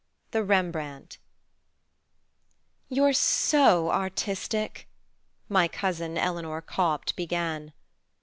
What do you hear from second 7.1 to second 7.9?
began.